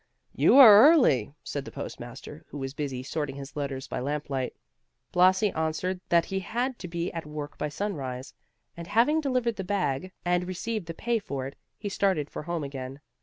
"You 0.33 0.57
are 0.57 0.89
early," 0.89 1.35
said 1.43 1.63
the 1.63 1.71
post 1.71 1.99
master, 1.99 2.43
who 2.47 2.57
was 2.57 2.73
busy 2.73 3.03
sorting 3.03 3.35
his 3.35 3.55
letters 3.55 3.87
by 3.87 3.99
lamplight. 3.99 4.55
Blasi 5.11 5.51
answered 5.51 6.01
that 6.09 6.25
he 6.25 6.39
had 6.39 6.79
to 6.79 6.87
be 6.87 7.11
at 7.13 7.27
work 7.27 7.55
by 7.59 7.69
sunrise, 7.69 8.33
and 8.75 8.87
having 8.87 9.21
delivered 9.21 9.57
the 9.57 9.63
bag 9.63 10.11
and 10.25 10.47
received 10.47 10.87
the 10.87 10.95
pay 10.95 11.19
for 11.19 11.45
it, 11.45 11.55
he 11.77 11.87
started 11.87 12.31
for 12.31 12.41
home 12.41 12.63
again. 12.63 12.99